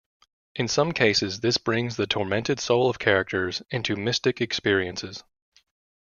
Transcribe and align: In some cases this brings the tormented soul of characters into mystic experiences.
In 0.55 0.67
some 0.67 0.93
cases 0.93 1.41
this 1.41 1.59
brings 1.59 1.95
the 1.95 2.07
tormented 2.07 2.59
soul 2.59 2.89
of 2.89 2.97
characters 2.97 3.61
into 3.69 3.95
mystic 3.95 4.41
experiences. 4.41 5.23